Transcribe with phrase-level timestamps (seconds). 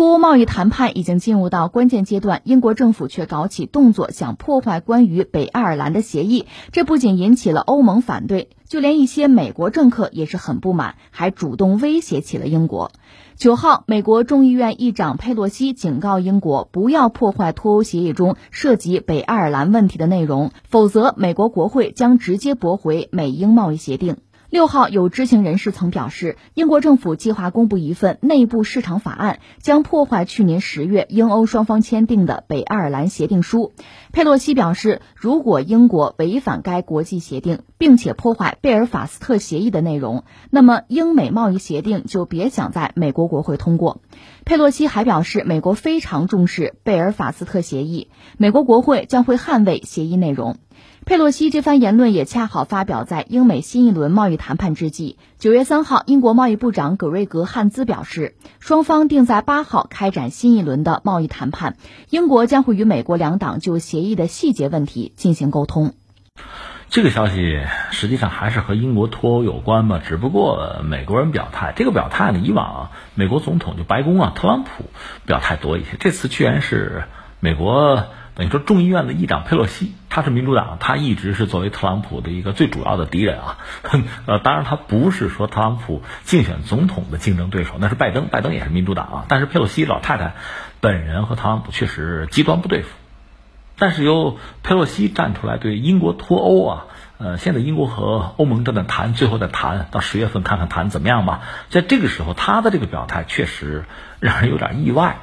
[0.00, 6.46] 脱欧贸易谈判已经进入到关键阶段，英国政府却搞起动作，想破坏关于北爱尔兰的协议。
[6.72, 12.92] 这不仅引起了欧盟反对，就连一些美国政客也是很不满，还主动威胁起了英国。
[13.36, 24.16] 九号，美国众议院议长佩洛西警告英国，不要破坏脱欧协议中涉及北爱尔兰问题的内容，否则美国国会将直接驳回美英贸易协定。
[24.50, 33.72] 六号，有知情人士曾表示，英国政府计划公布一份内部市场法案，将破坏去年十月英欧双方签订的北爱尔兰协定书。
[34.10, 44.02] 佩洛西表示，如果英国违反该国际协定，并且破坏贝尔法斯特协议的内容，那么英美贸易协定就别想在美国国会通过。
[44.44, 50.56] 佩洛西还表示，美国非常重视贝尔法斯特协议，美国国会将会捍卫协议内容。
[51.10, 55.18] 佩洛西这番言论也恰好发表在英美新一轮贸易谈判之际。
[55.40, 61.76] 九月三号，英国贸易部长葛瑞格汉兹表示，双方定在八号开展新一轮的贸易谈判，
[62.10, 65.94] 英国将会与美国两党就协议的细节问题进行沟通。
[66.90, 69.98] 这个消息实际上还是和英国脱欧有关嘛？
[69.98, 74.84] 只不过美国人表态，这个表态呢，以往美国总统就白宫啊，特朗普
[75.26, 77.02] 表态多一些，这次居然是
[77.40, 78.04] 美国。
[78.34, 83.58] 等于说众议院的议长佩洛西，他是民主党，他一直是作为特朗普的一个最主要的敌人啊。
[84.26, 89.24] 呃，当然他不是说特朗普竞选总统的竞争对手，那是拜登，拜登也是民主党啊。
[89.28, 90.34] 但是佩洛西老太太
[90.80, 92.88] 本人和特朗普确实极端不对付。
[93.76, 96.84] 但是由佩洛西站出来对英国脱欧啊，
[97.16, 101.40] 呃，现在英国和欧盟正在谈，最后再谈到十月份看看谈怎么样吧。
[101.70, 103.86] 在这个时候，他的这个表态确实
[104.20, 105.16] 让人有点意外。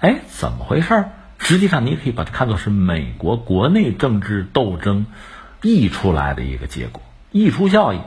[0.00, 1.04] 哎，怎么回事？
[1.38, 5.06] 实际上，你可以把它看作是美国国内政治斗争
[5.62, 8.02] 溢出来的一个结果，溢出效应。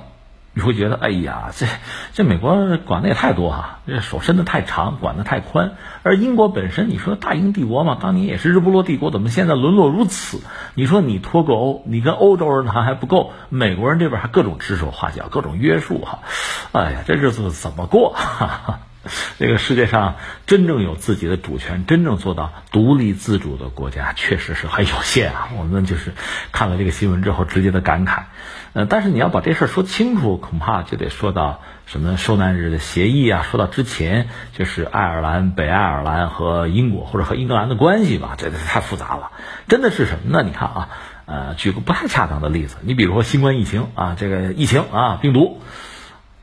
[0.53, 1.65] 你会觉得，哎呀，这
[2.11, 5.75] 这美国管的也太多哈，这手伸的太长，管的太宽。
[6.03, 10.41] 而英国本身，你说大英帝国嘛，当年也是日不落帝国，怎么现在沦落如此？
[10.75, 16.19] 你说你脱个欧，你跟欧洲人谈还不够，美国人这边还各种指手画脚，各种约束哈。
[16.73, 18.11] 哎呀，这日子怎么过？
[18.13, 18.79] 哈哈。
[19.39, 25.49] 这个世界上真正有自己的主权、真正做到独立自主的国家，确实是很有限啊。
[25.57, 26.13] 我们就是
[26.51, 28.23] 看了这个新闻之后，直接的感慨。
[28.73, 39.31] 呃，但是你要把这事儿说清楚，恐怕就得说到什么受难日的协议啊，说到之前就是爱尔兰、北爱尔兰和英国或者和英格兰的关系吧，这太复杂了。
[39.67, 40.43] 真的是什么呢？
[40.43, 40.89] 你看啊，
[41.25, 45.59] 呃，举个不太恰当的例子，你比如说新冠疫情啊，这个疫情啊，病毒。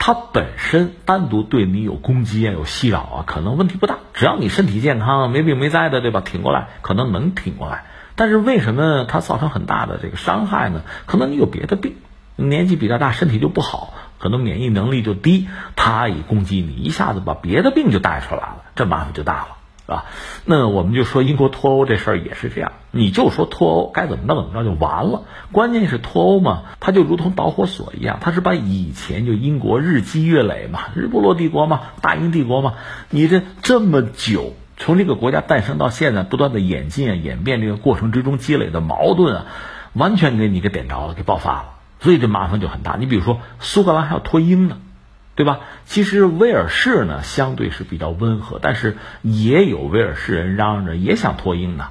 [0.09, 3.99] 它本身单独对你有攻击啊，有袭扰啊，可能问题不大。
[4.15, 6.23] 只要你身体健康，没病没灾的，对吧？
[6.25, 7.85] 挺过来，可能能挺过来。
[8.17, 10.81] 但是为什么它造成很大的这个伤害呢？
[11.05, 11.97] 可能你有别的病，
[12.37, 19.58] 年纪比较大，身体就不好，可能免疫能力就低，它一攻击你，一下子把别的病就带出来了，这麻烦就大了。
[19.89, 20.05] 啊，
[20.45, 25.23] 那我们就说英国脱欧这事儿也是这样，你就说脱欧该怎么着怎么着就完了。
[25.51, 32.75] 关键是脱欧嘛，它就如同导火索一样，它是把以前就英国日积月累嘛，日不落帝国嘛，大英帝国嘛，
[33.09, 39.47] 你这这么久，从这个国家诞生到现在，不断的演进啊、演变这个过程之中积累的矛盾啊，
[39.95, 41.69] 完全给你给点着了，给爆发了，
[42.01, 42.97] 所以这麻烦就很大。
[43.01, 44.77] 你比如说苏格兰还要脱英呢。
[45.39, 45.61] 对吧？
[45.85, 51.91] 其实威尔士呢，相对是比较温和，但是也有威尔士人嚷嚷着也想脱英呢。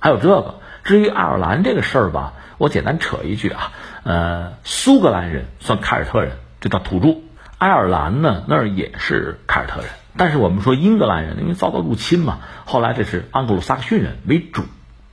[0.00, 3.70] 还有这个，至于爱尔兰这个事儿吧，我简单扯一句啊，
[4.02, 7.20] 呃，苏格兰人算凯尔特人，这叫土著；
[7.58, 9.90] 爱尔兰呢，那儿也是凯尔特人。
[10.16, 14.64] 但是我们说英格兰人，因为遭到入侵嘛，后来这是盎格鲁撒克逊人为主。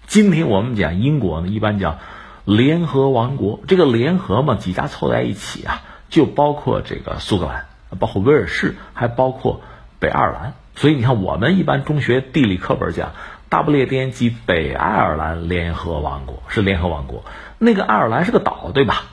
[0.08, 2.00] 今天我们讲英国呢，一般讲
[2.46, 7.66] 联合王国，这个联合嘛，几家凑在一起啊，就包括这个苏格兰。
[7.96, 9.62] 包括威尔士，还包括
[10.00, 13.12] 北爱尔兰，所以你看，我们一般中学地理课本讲，
[13.50, 17.24] 大不列颠及北爱尔兰联合王国是联合王国，
[17.60, 19.04] 那个爱尔兰是个岛，对吧？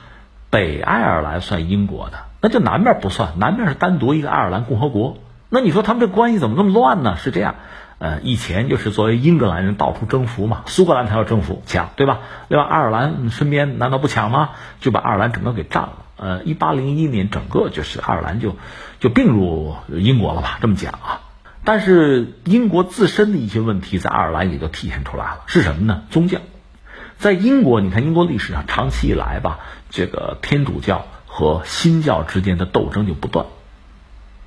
[0.49, 5.17] 北爱尔兰算英国的，那就南面不算，南面是单独一个爱尔兰共和国。
[5.49, 7.15] 那你说他们这关系怎么那么乱呢？
[7.17, 7.55] 是这样，
[7.97, 12.19] 呃，以前就是作为英格兰人到处征服嘛，苏格兰才要征服抢，对吧？
[12.49, 14.51] 另外，爱尔兰身边难道不抢吗？
[14.79, 15.93] 就把爱尔兰整个给占了。
[16.15, 18.55] 呃，一八零一年，整个就是爱尔兰就
[18.99, 20.59] 就并入英国了吧？
[20.61, 21.21] 这么讲啊。
[21.65, 26.03] 但是英国自身的一些问题在爱尔兰也就体现出来了，是什么呢？
[26.11, 26.39] 宗教。
[27.17, 33.45] 在英国，你看英国历史上长期以来吧，这个天主教和新教之间的斗争就不断，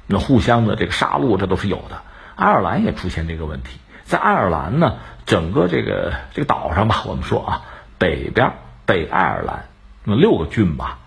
[0.06, 2.02] 那互相的这个杀戮，这都是有的。
[2.34, 7.62] 爱尔兰也出现这个问题，在爱尔兰呢，整个这个这个岛上吧，我们说啊，
[7.96, 8.52] 北边
[8.84, 9.64] 北爱尔兰
[10.04, 10.98] 那六个郡吧。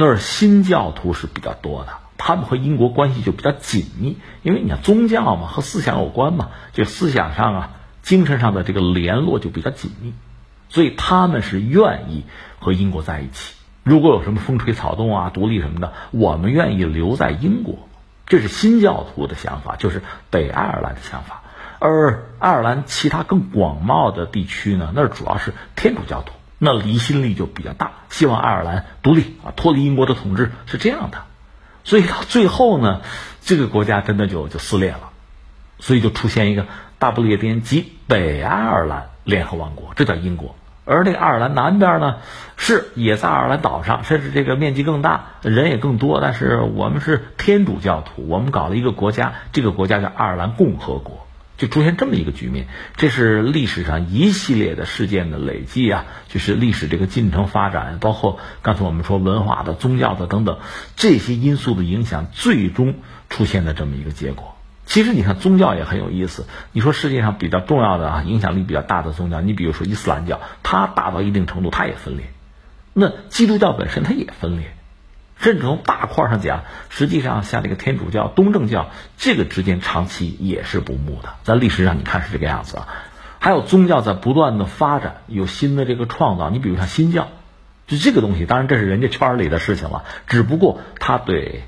[0.00, 7.70] 那儿新教徒是比较多的，他们和英国关系就比较紧密，因为你看宗教嘛，和思想有关嘛，就思想上啊、
[8.02, 10.14] 精神上的这个联络就比较紧密，
[10.68, 12.24] 所以他们是愿意
[12.60, 13.56] 和英国在一起。
[13.82, 17.88] 如果有什么风吹草动啊、独立什么的，我们愿意留在英国。
[18.26, 21.42] 这是新教徒的想法，就是北爱尔兰的想法。
[21.80, 31.18] 而爱尔兰其他更广袤的地区呢，那主要是天主教徒，那离心力就比较大，希望爱尔兰独立啊，脱离英国的统治是这样的。
[31.84, 33.00] 所以到最后呢，
[33.42, 35.10] 这个国家真的就就撕裂了，
[35.78, 36.66] 所以就出现一个
[36.98, 40.56] 大不列颠及北爱尔兰联合王国，这叫英国。
[40.84, 42.16] 而那个爱尔兰南边呢，
[42.56, 46.18] 是也在爱尔兰岛上，甚至这个面积更大，人也更多。
[46.20, 51.27] 但是我们是天主教徒，我们搞了一个国家，这个国家叫爱尔兰共和国，
[51.58, 52.68] 就出现这么一个局面。
[52.96, 60.58] 这是历史上一系列的事件的累积啊，就是历史这个进程发展，包括刚才我们说文化的、宗教的等等
[60.96, 62.94] 这些因素的影响，最终
[63.28, 64.54] 出现的这么一个结果。
[64.86, 66.46] 其实你看宗教也很有意思。
[66.72, 72.30] 你说世界上比较重要的啊，影响力比较大的宗教，你比如说伊斯兰教，它大到一定程度，它也分裂。
[72.94, 74.72] 那基督教本身它也分裂，
[75.38, 81.30] 甚至从大块上讲，实际上像这个天主教、东正教，这个之间长期也是不睦的。
[81.44, 82.88] 在历史上你看是这个样子啊。
[83.38, 86.50] 还有宗教在不断的发展，有新的这个创造。
[86.50, 87.28] 你比如像新教，
[87.86, 91.64] 就这个东西，当然这是人家圈里的事情了，只不过它对。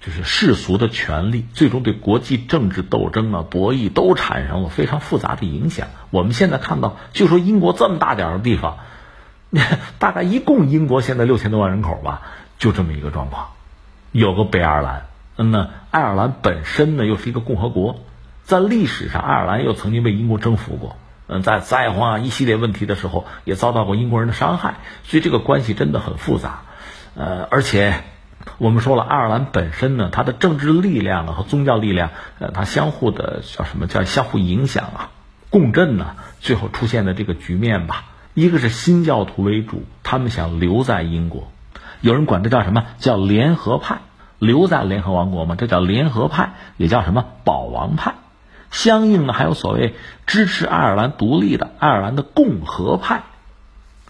[0.00, 5.88] 就是世俗的权利，最终对国际政治斗争啊、博弈都产生了非常复杂的影响。
[6.10, 8.78] 我们现在看到，就说英国这么大点儿的地方，
[9.98, 12.22] 大概一共英国现在六千多万人口吧，
[12.58, 13.48] 就这么一个状况。
[14.12, 15.06] 有个北爱尔兰，
[15.36, 18.00] 嗯呢，爱尔兰本身呢又是一个共和国，
[18.44, 20.96] 在历史上，爱尔兰又曾经被英国征服过。
[21.28, 26.62] 嗯，在灾荒啊一系列问题的时候，也遭到过英国人的伤害，所以这个关系真的很复杂。
[27.14, 28.02] 呃，而且。
[28.56, 35.10] 我们说了，爱尔兰本身呢，它的政治力量呢和宗教力量，呃，它相互的叫什么叫相互影响啊，
[35.50, 38.06] 共振呢，最后出现的这个局面吧。
[38.34, 41.50] 一个是新教徒为主，他们想留在英国，
[42.00, 43.98] 有人管这叫什么叫联合派，
[44.38, 48.14] 留在联合王国嘛，这叫联合派，也叫什么保王派。
[48.70, 49.94] 相应的还有所谓
[50.26, 53.22] 支持爱尔兰独立的爱尔兰的共和派，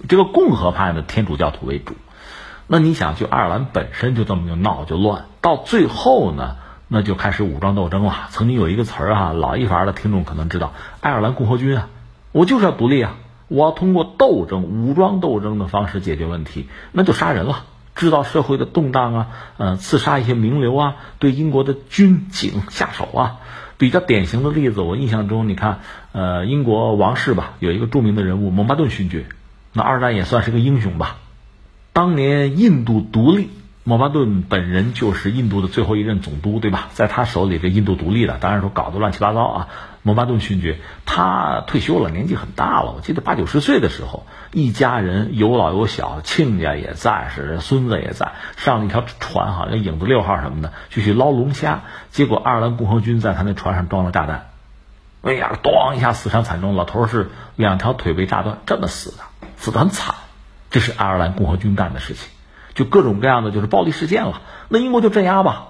[0.08, 1.94] 这个共和派呢，天主教徒为主。
[2.67, 6.56] 那你想，就爱尔兰本身就这么就闹就乱，到最后呢，
[6.88, 8.26] 那就开始武装斗争了。
[8.31, 11.88] 曾经有一个词儿哈，老一伐的听众可能知道，爱尔兰共和军啊，
[12.32, 13.14] 我就是要独立啊，
[13.46, 17.64] 我要通过斗争、武装斗争的方式解决问题，那就杀人了，
[17.99, 19.27] 制造社会的动荡啊，
[19.59, 23.41] 呃，刺杀一些名流啊，对英国的军警下手啊。
[23.77, 25.81] 比较典型的例子，我印象中，你看，
[26.12, 29.27] 呃，英国王室吧，有一个著名的人物蒙巴顿勋爵，
[29.73, 31.17] 那二战也算是个英雄吧。
[31.93, 33.50] 当年印度独立，
[33.88, 36.90] 莫巴顿本人就是印度的最后一任总督，对吧？
[36.93, 39.69] 在他手里，这印度独立了，当然说搞得乱七八糟啊。
[40.02, 51.84] 莫巴顿勋爵他退休了，年纪很大了，我记得八九十岁的时候，一家人有老有小，亲家也在，是孙子也在，上了一条船，好像影子六号什么的，就去捞龙虾。
[52.11, 54.49] 结果爱尔兰共和军在他那船上装了炸弹，
[55.23, 59.25] 哎呀，咣一下死伤惨重，老头是两条腿被炸断，这么死的，
[59.56, 60.14] 死得很惨。
[60.70, 62.29] 这是爱尔兰共和军干的事情，
[62.79, 64.41] 就各种各样的就是暴力事件了。
[64.69, 65.67] 那英国就镇压吧，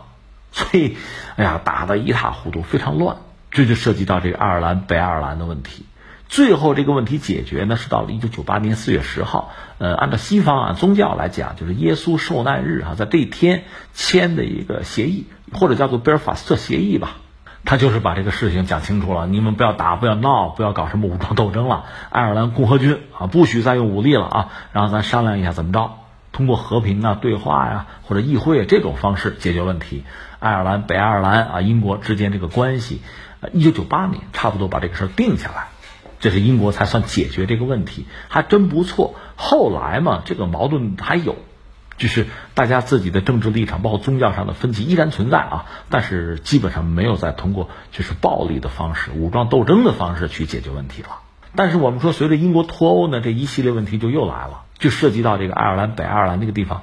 [0.53, 0.99] 所以，
[1.37, 3.17] 哎呀，打得一塌糊涂，非常乱。
[3.51, 5.87] 这就涉及到这个爱尔兰北爱尔兰的问题。
[6.29, 9.53] 最后这个问题解决呢，是到了一九九八年四月十号。
[9.79, 15.25] 呃，按照西方啊宗教来讲，就是耶稣受难日啊，在这一天签的一个协议，
[15.55, 17.17] 或者叫做贝尔法斯特协议吧。
[17.65, 21.85] 他就是把这个事情讲清楚了，你们不要打，不要闹，不要搞什么武装斗争了。
[22.09, 24.49] 爱尔兰共和军啊，不许再用武力了啊！
[24.73, 25.98] 然后咱商量一下怎么着，
[26.33, 30.05] 通过和平啊、对话呀或者议会这种方式解决问题。
[30.39, 33.01] 爱尔兰、北爱尔兰啊、英国之间这个关系，
[33.53, 35.69] 一九九八年差不多把这个事儿定下来，
[36.21, 39.15] 这是英国才算解决这个问题，还真不错。
[39.37, 41.37] 后来嘛，这个矛盾还有。
[41.97, 51.09] 就是大家自己的政治立场，包括宗教上的分歧依然存在啊，但是基本上没有再通过就是暴力的方式、武装斗争的方式去解决问题了。
[51.57, 56.83] 但是我们说，随着英国脱欧呢，这一系列问题就又来了，就涉及到这个爱尔兰、北爱尔兰那个地方。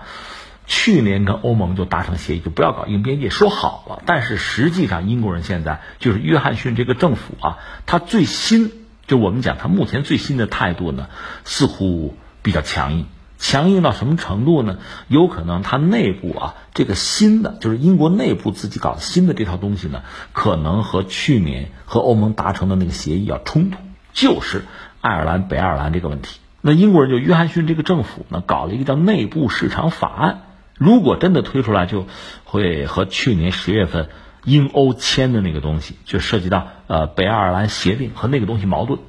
[0.67, 4.01] 去年跟欧盟就达成协议，就不要搞硬边界，说好了。
[4.07, 8.71] 但是实际上，英国人现在就是约翰逊这个政府啊，他最新
[9.05, 11.07] 就我们讲他目前最新的态度呢，
[11.43, 13.05] 似乎比较强硬。
[13.37, 14.79] 强硬到什么程度呢？
[15.07, 20.01] 有可能他内部啊，这个新的就是英国内部自己搞的新的这套东西呢，
[20.33, 23.77] 可能和去年和欧盟达成的那个协议要冲突，
[24.13, 24.63] 就是
[25.01, 26.39] 爱尔兰北爱尔兰这个问题。
[26.67, 30.41] 那英国人就约翰逊这个政府呢，搞了一个叫内部市场法案，
[30.79, 32.07] 如果真的推出来，就
[32.43, 34.09] 会和去年十月份
[34.45, 38.99] 英欧签的那个东西，就涉及到呃北爱尔兰协定和那个东西矛盾。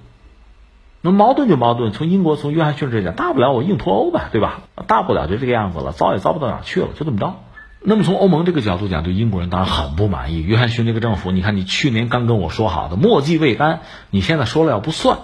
[1.00, 4.60] 那矛盾就矛盾，从英国从约翰逊这讲，大不了我硬脱欧呗，对吧？
[4.86, 7.36] 大不了就这个样子了，糟也糟不到哪去了，就这么着。
[7.80, 10.42] 那么从欧盟这个角度讲，对英国人当然很不满意。
[10.42, 15.20] 约翰逊这个政府，你看你去年刚跟我说好的墨迹未干，你现在说了要不算，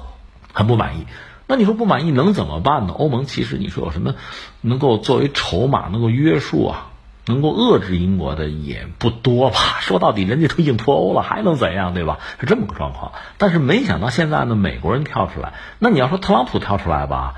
[0.55, 1.05] 很不满意。
[1.47, 2.95] 那你说不满意能怎么办呢？
[2.97, 4.15] 欧盟其实你说有什么
[4.61, 6.89] 能够作为筹码能够约束啊？
[7.25, 9.59] 能够遏制英国的也不多吧？
[9.81, 12.19] 说到底，人家都已经脱欧了，还能怎样，对吧？
[12.41, 13.13] 是这么个状况。
[13.39, 15.53] 但是没想到现在呢，美国人跳出来。
[15.79, 17.35] 那你要说特朗普跳出来吧，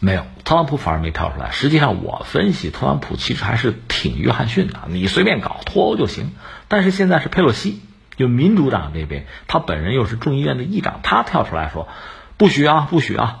[0.00, 1.50] 没有，特朗普反而没跳出来。
[1.50, 6.32] 实际上，我分析特朗普其实还是挺约翰逊的，你随便搞脱欧就行。
[6.68, 7.82] 但是现在是佩洛西，
[8.16, 11.86] 就民主党这边，他本人又是众议院的议长，他跳出来说，
[12.38, 13.40] 不许啊，不许啊，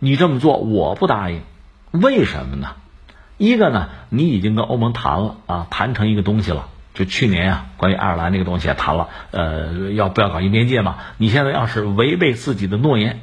[0.00, 1.40] 你这么做我不答应。
[1.92, 2.72] 为什么呢？
[3.38, 6.68] 一个呢，你已经跟欧盟谈了啊，谈成一个东西了。
[6.92, 10.96] 就去年啊，关于爱尔兰那个东西也谈了，呃，要不要搞一边界嘛？
[11.18, 13.20] 你现在要是违背自己的诺言，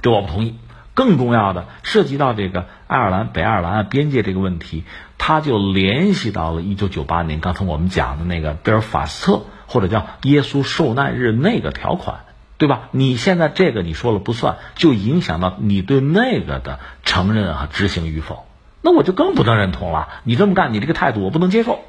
[0.00, 0.56] 这我不同意。
[0.94, 4.84] 更重要的，涉及到这个爱尔兰北爱尔兰边界这个问题，
[5.18, 12.20] 他就联系到了一九九八年刚才我们讲的那个贝尔法斯特或者叫耶稣受难日那个条款，
[12.58, 12.88] 对吧？
[12.90, 18.46] 你现在这个你说了不算，就影响到你对那个的承认啊执行与否。
[18.82, 20.08] 那我就更不能认同了。
[20.24, 21.80] 你这么干，你这个态度我不能接受。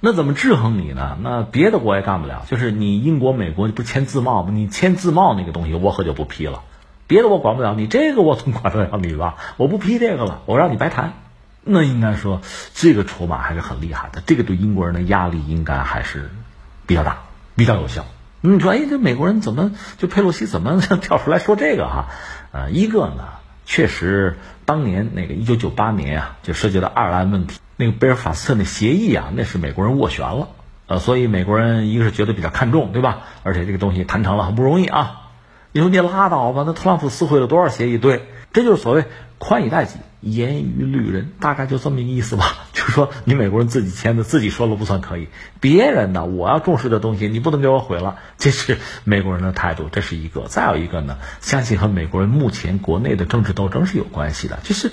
[0.00, 1.16] 那怎么制衡你呢？
[1.22, 2.42] 那别的国也干不了。
[2.46, 4.50] 就是你英国、美国不签自贸吗？
[4.52, 6.62] 你签自贸那个东西，我可就不批了。
[7.06, 9.36] 别的我管不了，你这个我总管得了你吧？
[9.56, 11.14] 我不批这个了，我让你白谈。
[11.62, 12.40] 那应该说，
[12.74, 14.22] 这个筹码还是很厉害的。
[14.26, 16.30] 这个对英国人的压力应该还是
[16.86, 17.18] 比较大，
[17.54, 18.06] 比较有效。
[18.42, 22.06] 你说，哎，这美国人怎么就佩洛西怎么 跳出来说这个哈？
[22.52, 23.24] 呃，一个呢。
[23.66, 30.48] 确实，当年那个一九九八年啊，就涉及到爱尔兰问题，那个贝尔法斯特那协议啊，那是美国人斡旋了，
[30.88, 33.20] 呃，所以美国人一个是觉得比较看重，对吧？
[33.44, 35.30] 而且这个东西谈成了很不容易啊。
[35.70, 37.98] 你说你拉倒吧，那特朗普撕毁了多少协议？
[37.98, 39.04] 对，这就是所谓
[39.38, 42.44] 宽以待己，严于律人，大概就这么一个意思吧。
[42.80, 45.28] 就说，你美国人自己签的，自己说了不算可以，
[45.60, 50.46] 别人呢，我要重视的东西，你不能给我毁了，这是美国人的态度，这是一个。
[50.48, 54.90] 再有一个呢，相信和美国人目前国内的政治斗争是有关系的，就是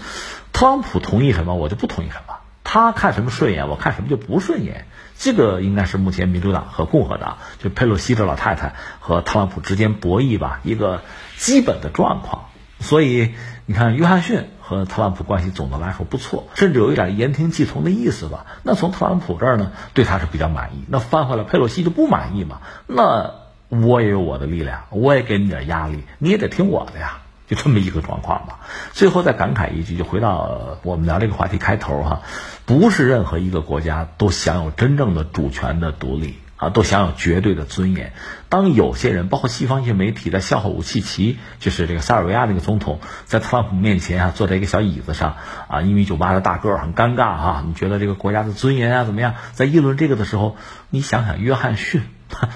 [0.52, 4.86] 特朗普同意什么，我就不同意什么，他看什么顺眼，我看什么就不顺眼。
[5.18, 11.02] 这个应该是目前民主党和共和党，就佩洛西这老太太和特朗普之间博弈吧，一个
[11.38, 12.50] 基本的状况。
[12.80, 13.34] 所以
[13.66, 18.46] 你看，约翰逊和特朗普关系总的来说不错，甚至有一点言听计从的意思吧。
[18.64, 20.84] 那从特朗普这儿呢，对他是比较满意。
[20.90, 22.60] 那翻回来，佩洛西就不满意嘛？
[22.86, 23.32] 那
[23.70, 27.20] 我也有我的力量，我也给你点压力，你也得听我的呀。
[27.48, 28.60] 就这么一个状况吧。
[28.92, 32.22] 最后再感慨一句，就回到我们聊这个话题开头哈，
[32.66, 38.14] 不是任何一个国家都享有真正的主权的独立啊，都享有绝对的尊严。
[38.50, 45.38] 当有些人，包括西方一些媒体在笑话武契奇，就是这个塞尔维亚那个总统，在特朗普面前啊，坐在一个小椅子上
[45.70, 47.64] 啊，一米九八的大个儿，很尴尬哈。
[47.66, 49.36] 你觉得这个国家的尊严啊怎么样？
[49.54, 50.58] 在议论这个的时候，
[50.90, 52.02] 你想想约翰逊。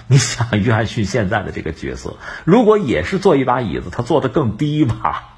[0.07, 5.30] 你想约翰逊现在的这个角色，如果也是坐一把椅子，他坐的更低吧？